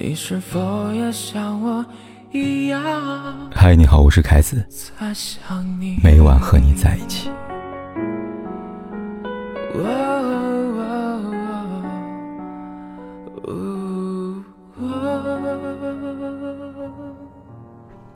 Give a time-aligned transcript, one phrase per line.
[0.00, 1.84] 你是否也像我
[2.30, 2.80] 一样？
[3.52, 4.64] 嗨，你好，我是凯子，
[6.00, 7.28] 每晚和你在一起。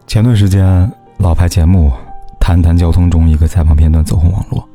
[0.06, 0.88] 前段时间，
[1.18, 1.88] 老牌节目
[2.38, 4.68] 《谈谈交通》中一个采访片段走红网络。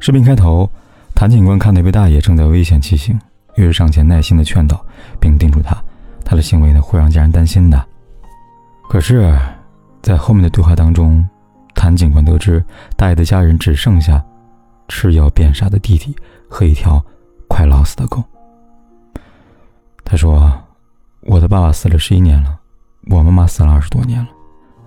[0.00, 0.68] 视频开头，
[1.14, 3.16] 谭警官看到一位大爷正在危险骑行，
[3.54, 4.84] 于是上前耐心的劝导，
[5.20, 5.80] 并叮嘱他。
[6.28, 7.82] 他的行为呢，会让家人担心的。
[8.90, 9.34] 可是，
[10.02, 11.26] 在后面的对话当中，
[11.74, 12.62] 谭警官得知
[12.98, 14.22] 大爷的家人只剩下
[14.88, 16.14] 吃药变傻的弟弟
[16.46, 17.02] 和一条
[17.48, 18.22] 快老死的狗。
[20.04, 20.52] 他说
[21.24, 22.58] ：“我的爸爸死了十一年了，
[23.10, 24.28] 我妈妈死了二十多年了，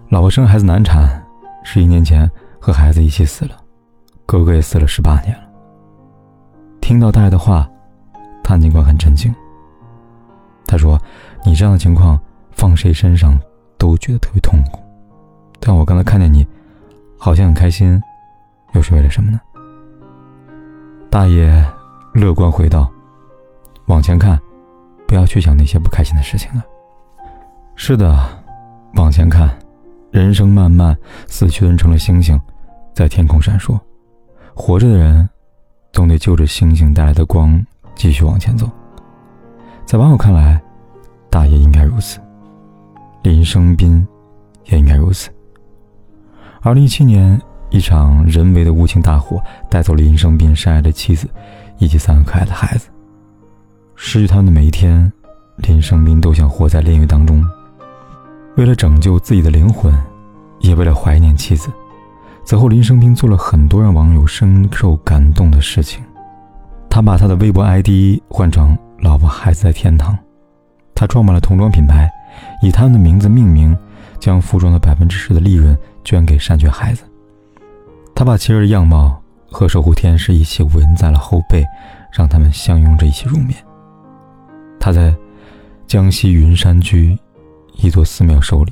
[0.10, 1.26] 老婆生孩子难产，
[1.64, 2.30] 十一年前
[2.60, 3.58] 和孩子一起死了，
[4.28, 5.44] 哥哥也死了十八年了。”
[6.82, 7.68] 听到大爷的话，
[8.44, 9.34] 谭警官很震惊。
[10.66, 10.98] 他说
[11.44, 12.20] ：“你这样的情况，
[12.52, 13.40] 放谁身上
[13.78, 14.80] 都觉得特别痛苦。
[15.60, 16.46] 但我刚才看见你，
[17.18, 18.02] 好像很开心，
[18.74, 19.40] 又是为了什么呢？”
[21.10, 21.66] 大爷
[22.14, 22.90] 乐观回道
[23.88, 24.40] ：“往前看，
[25.08, 26.64] 不要去想那些不开心的事情了。
[27.76, 28.18] 是的，
[28.96, 29.50] 往前看，
[30.12, 32.40] 人生漫漫，死去的人成了星星，
[32.94, 33.78] 在天空闪烁。
[34.54, 35.28] 活着的人，
[35.92, 37.62] 总得就着星星带来的光，
[37.96, 38.70] 继续往前走。”
[39.86, 40.62] 在网友看来，
[41.32, 42.20] 大爷应该如此，
[43.24, 44.06] 林生斌
[44.66, 45.30] 也应该如此。
[46.62, 51.28] 二零一七年，一场人为的无情大火带走了林生斌深爱的妻子
[51.80, 52.90] 以及三个可爱的孩子。
[53.96, 55.12] 失去他们的每一天，
[55.56, 57.44] 林生斌都想活在炼狱当中。
[58.58, 59.92] 为了拯救自己的灵魂，
[60.60, 61.70] 也为了怀念妻子，
[62.44, 66.04] 此后林生斌做了很多让网友深受感动的事情。
[66.90, 68.78] 他把他的微博 ID 换成。
[69.00, 70.16] 老婆孩子在天堂，
[71.02, 72.08] 他创办了童装品牌，
[72.62, 73.76] 以他们的名字命名，
[74.20, 77.02] 将服装的百分之十的利润捐给善缺孩子。
[78.14, 81.66] 他把妻儿的样貌和守护天使一起纹在了后背，
[82.16, 83.56] 让他们相拥着一起入眠。
[84.80, 85.12] 他在
[85.88, 87.18] 江西云山居
[87.78, 88.72] 一座寺庙受礼，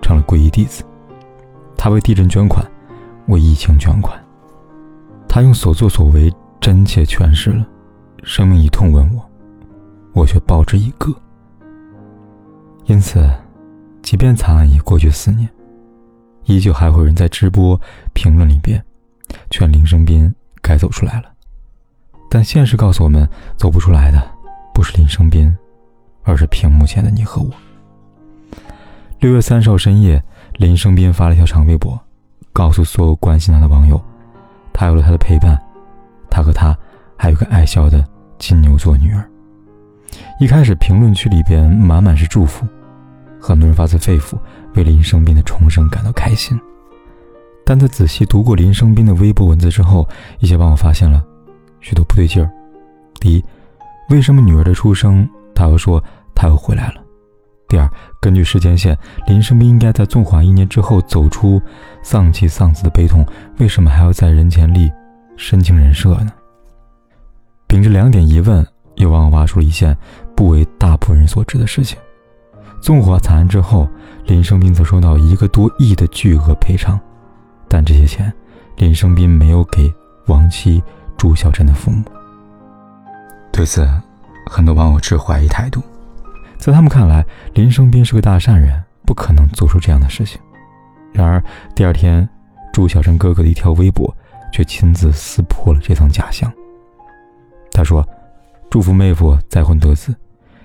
[0.00, 0.84] 成了皈依弟子。
[1.76, 2.64] 他为地震捐款，
[3.26, 4.16] 为疫情捐款。
[5.28, 7.66] 他用所作所为真切诠释了。
[8.22, 9.29] 生命一痛问我，
[10.12, 11.14] 我却报之以歌。
[12.86, 13.28] 因此，
[14.02, 15.48] 即便惨案已过去四年，
[16.44, 17.80] 依旧还会有人在直播
[18.14, 18.82] 评论里边
[19.50, 21.30] 劝林生斌该走出来了。
[22.28, 24.20] 但现实告诉我们，走不出来的
[24.74, 25.54] 不是林生斌，
[26.22, 27.50] 而是屏幕前的你和我。
[29.18, 30.22] 六月三十号深夜，
[30.54, 31.98] 林生斌发了一条长微博，
[32.52, 34.00] 告诉所有关心他的网友，
[34.72, 35.60] 他有了他的陪伴，
[36.30, 36.76] 他和他。
[37.22, 38.02] 还有个爱笑的
[38.38, 39.29] 金牛座女儿。
[40.38, 42.66] 一开始评论区里边满满是祝福，
[43.40, 44.38] 很多人发自肺腑
[44.74, 46.58] 为林生斌的重生感到开心。
[47.64, 50.08] 但在仔细读过林生斌的微博文字之后，
[50.38, 51.24] 一些网友发现了
[51.80, 52.50] 许多不对劲儿。
[53.20, 53.44] 第一，
[54.08, 56.02] 为什么女儿的出生他又说
[56.34, 56.94] 他又回来了？
[57.68, 57.88] 第二，
[58.20, 58.98] 根据时间线，
[59.28, 61.62] 林生斌应该在纵火一年之后走出
[62.02, 63.24] 丧妻丧子的悲痛，
[63.58, 64.90] 为什么还要在人前立
[65.36, 66.32] 深情人设呢？
[67.68, 68.66] 秉着两点疑问，
[69.00, 69.96] 又往往挖出了一件
[70.36, 71.98] 不为大部分人所知的事情：
[72.80, 73.88] 纵火惨案之后，
[74.26, 77.00] 林生斌曾收到一个多亿的巨额赔偿，
[77.68, 78.32] 但这些钱，
[78.76, 79.92] 林生斌没有给
[80.26, 80.82] 亡妻
[81.16, 82.04] 朱小珍的父母。
[83.50, 83.88] 对此，
[84.46, 85.82] 很多网友持怀疑态度，
[86.58, 87.24] 在他们看来，
[87.54, 90.40] 林生斌是个大善人，不可能做出这样的事情。
[91.12, 91.42] 然而，
[91.74, 92.28] 第二天，
[92.72, 94.14] 朱小珍哥哥的一条微博
[94.52, 96.50] 却亲自撕破了这层假象。
[97.72, 98.06] 他说
[98.70, 100.14] ：“祝福妹夫再婚得子，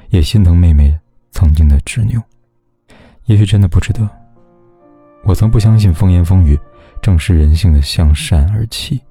[0.10, 0.96] 也心疼妹妹
[1.32, 2.22] 曾经的执拗。
[3.26, 4.08] 也许真的不值得。
[5.24, 6.56] 我曾不相信风言风语，
[7.02, 9.02] 正是人性的向善而起。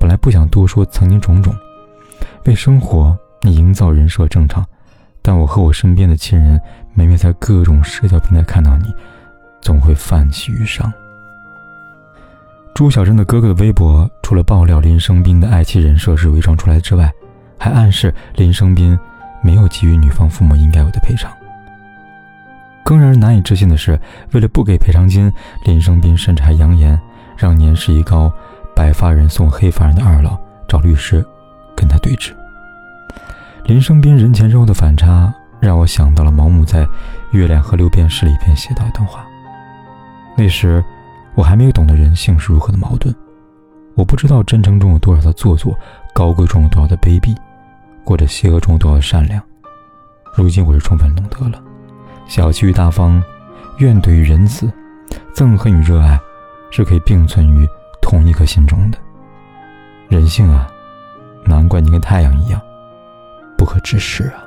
[0.00, 1.54] 本来不想多说曾经种种，
[2.46, 4.64] 为生活你营造人设正常，
[5.20, 6.58] 但我和我身边的亲人
[6.94, 8.86] 每每在各种社交平台看到你，
[9.60, 10.90] 总会泛起余伤。”
[12.74, 17.12] 朱小珍的哥哥的微博，除了爆料林生斌的爱妻人设是伪装出来之外，
[17.58, 18.98] 还暗示林生斌
[19.42, 21.32] 没有给予女方父母应该有的赔偿。
[22.84, 23.98] 更让人难以置信的是，
[24.32, 25.32] 为了不给赔偿金，
[25.64, 27.00] 林生斌甚至还扬言
[27.36, 28.32] 让年事已高、
[28.74, 31.24] 白发人送黑发人的二老找律师
[31.74, 32.32] 跟他对峙。
[33.64, 36.84] 林生斌人前人后的反差，让我想到了毛姆在
[37.32, 39.26] 《月亮和六便士》里边写到一段话，
[40.36, 40.84] 那时。
[41.36, 43.12] 我还没有懂得人性是如何的矛盾，
[43.96, 45.76] 我不知道真诚中有多少的做作，
[46.14, 47.36] 高贵中有多少的卑鄙，
[48.04, 49.42] 或者邪恶中有多少的善良。
[50.32, 51.60] 如今我是充分懂得了，
[52.28, 53.20] 小气与大方，
[53.78, 54.72] 怨怼与仁慈，
[55.34, 56.16] 憎恨与热爱，
[56.70, 57.68] 是可以并存于
[58.00, 58.98] 同一颗心中的。
[60.08, 60.70] 人性啊，
[61.44, 62.60] 难怪你跟太阳一样，
[63.58, 64.44] 不可直视啊！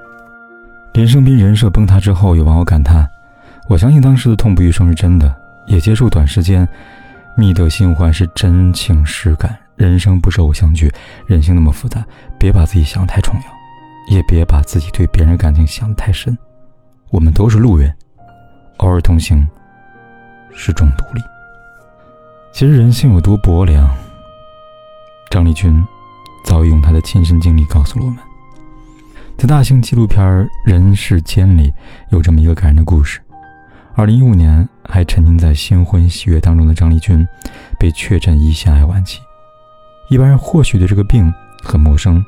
[0.93, 3.05] 林生斌人设崩塌之后，有网友感叹
[3.67, 5.35] ：“我相信当时的痛不欲生是真的，
[5.65, 6.65] 也接受短时间
[7.35, 9.53] 觅得新欢是真情实感。
[9.77, 10.91] 人生不是偶像剧，
[11.25, 12.05] 人性那么复杂，
[12.37, 13.41] 别把自己想太重要。”
[14.09, 16.37] 也别把自己对别人感情想得太深，
[17.09, 17.93] 我们都是路人，
[18.77, 19.45] 偶尔同行
[20.55, 21.21] 是种独立。
[22.53, 23.93] 其实人性有多薄凉，
[25.29, 25.85] 张丽君
[26.45, 28.17] 早已用她的亲身经历告诉了我们。
[29.37, 30.23] 在大型纪录片
[30.65, 31.73] 《人世间》里，
[32.11, 33.19] 有这么一个感人的故事：
[33.93, 37.27] 二零一五年，还沉浸在新婚喜悦当中的张丽君，
[37.77, 39.19] 被确诊胰腺癌晚期。
[40.09, 41.33] 一般人或许对这个病
[41.63, 42.23] 很陌生。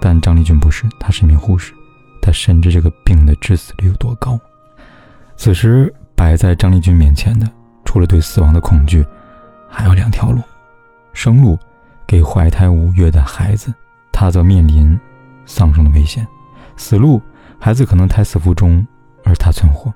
[0.00, 1.72] 但张丽君不是，她是一名护士，
[2.22, 4.38] 她深知这个病的致死率有多高。
[5.36, 7.46] 此时摆在张丽君面前的，
[7.84, 9.04] 除了对死亡的恐惧，
[9.68, 10.40] 还有两条路：
[11.12, 11.58] 生路，
[12.06, 13.72] 给怀胎五月的孩子，
[14.12, 14.98] 她则面临
[15.46, 16.24] 丧生的危险；
[16.76, 17.20] 死路，
[17.58, 18.86] 孩子可能胎死腹中，
[19.24, 19.92] 而她存活。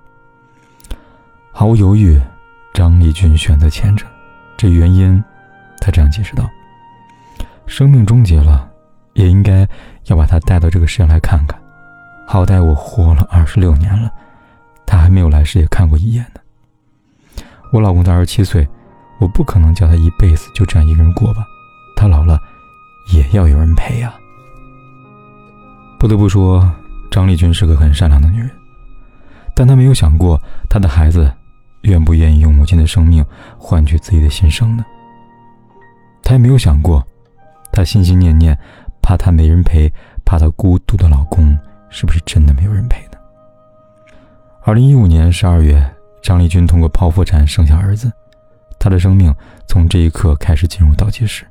[1.52, 2.20] 毫无犹豫，
[2.74, 4.06] 张丽君选择前者。
[4.56, 5.22] 这原因，
[5.80, 6.48] 她这样解释道
[7.66, 8.68] ：“生命终结了。”
[9.14, 9.68] 也应该
[10.06, 11.60] 要把他带到这个世上来看看，
[12.26, 14.10] 好歹我活了二十六年了，
[14.86, 16.40] 他还没有来世也看过一眼呢。
[17.72, 18.66] 我老公才二十七岁，
[19.18, 21.44] 我不可能叫他一辈子就这样一个人过吧，
[21.94, 22.40] 他老了
[23.12, 24.14] 也要有人陪呀。
[25.98, 26.66] 不得不说，
[27.10, 28.50] 张丽君是个很善良的女人，
[29.54, 31.30] 但她没有想过她的孩子
[31.82, 33.22] 愿不愿意用母亲的生命
[33.58, 34.82] 换取自己的新生呢？
[36.22, 37.06] 她也没有想过，
[37.72, 38.56] 她心心念念。
[39.04, 39.92] 怕她没人陪，
[40.24, 41.58] 怕她孤独的老公
[41.90, 43.18] 是不是真的没有人陪呢？
[44.62, 45.84] 二零一五年十二月，
[46.22, 48.12] 张丽君通过剖腹产生下儿子，
[48.78, 49.34] 她的生命
[49.66, 51.44] 从这一刻开始进入倒计时。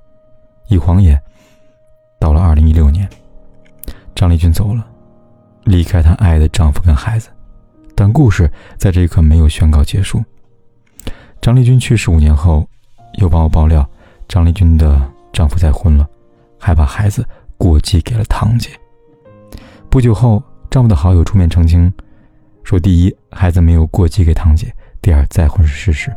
[0.69, 1.21] 一晃眼，
[2.17, 3.05] 到了二零一六年，
[4.15, 4.87] 张丽君走了，
[5.65, 7.27] 离开她爱的丈夫跟孩子。
[7.93, 10.23] 但故事在这一刻没有宣告结束。
[11.41, 12.65] 张丽君去世五年后，
[13.15, 13.87] 又帮我爆料，
[14.29, 15.01] 张丽君的
[15.33, 16.07] 丈夫再婚了，
[16.61, 17.25] 还把孩子。
[17.57, 18.71] 过继给了堂姐。
[19.87, 20.41] 不久后，
[20.71, 21.93] 丈夫的好友出面澄清，
[22.63, 24.65] 说：第一，孩子没有过继给堂姐；
[24.99, 26.11] 第二，再婚是事实，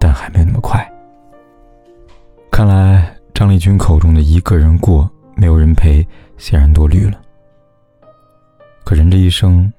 [0.00, 0.84] 但还没那么快。
[2.50, 6.04] 看来张丽君口中的一个人过，没有人陪，
[6.36, 7.22] 显然多虑了。
[8.84, 9.72] 可人这一生，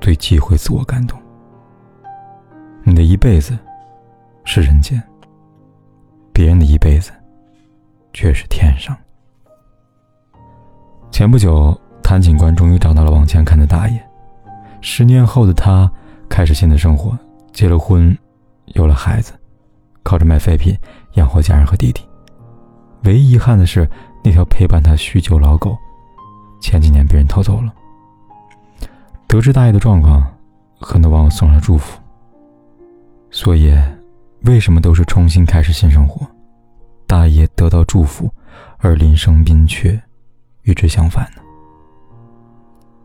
[0.00, 1.20] 最忌讳自我感动。
[2.82, 3.58] 你的一辈子
[4.46, 5.02] 是人间，
[6.32, 7.12] 别人的一辈子
[8.14, 8.96] 却是天上。
[11.14, 14.04] 前不久，谭警官终于找到了往前看的大爷。
[14.80, 15.88] 十年后的他
[16.28, 17.16] 开始新的生活，
[17.52, 18.18] 结了婚，
[18.74, 19.32] 有了孩子，
[20.02, 20.76] 靠着卖废品
[21.12, 22.02] 养活家人和弟弟。
[23.04, 23.88] 唯一遗憾的是，
[24.24, 25.78] 那条陪伴他许久老狗，
[26.60, 27.72] 前几年被人偷走了。
[29.28, 30.20] 得知大爷的状况，
[30.80, 31.96] 很多网友送上祝福。
[33.30, 33.72] 所以，
[34.46, 36.26] 为什么都是重新开始新生活？
[37.06, 38.28] 大爷得到祝福，
[38.78, 39.96] 而林生斌却……
[40.64, 41.42] 与之相反呢？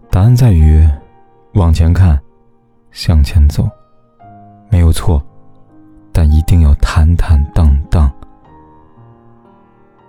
[0.09, 0.85] 答案在于
[1.53, 2.19] 往前看，
[2.91, 3.69] 向前走，
[4.69, 5.23] 没有错，
[6.11, 8.11] 但一定要坦坦荡荡，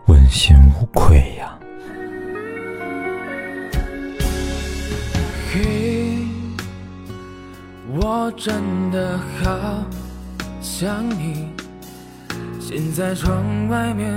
[0.07, 1.59] 问心无愧呀。
[5.53, 6.25] 嘿，
[8.01, 9.85] 我真的好
[10.61, 11.49] 想你，
[12.61, 14.17] 现在窗外面。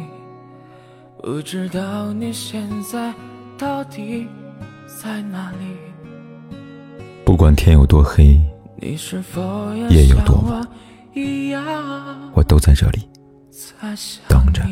[1.23, 3.13] 不知道你现在
[3.55, 4.27] 到底
[4.87, 5.77] 在哪里。
[7.23, 8.41] 不管天有多黑，
[8.81, 10.67] 夜有多晚，
[12.33, 13.07] 我都在这里
[14.27, 14.63] 等着，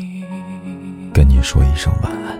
[1.14, 2.36] 跟你说一声晚安。